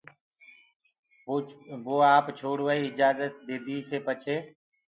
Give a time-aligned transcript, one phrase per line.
[1.85, 4.35] وو آپ ڇوڙوآئيٚ آجآجت ديدي پڇي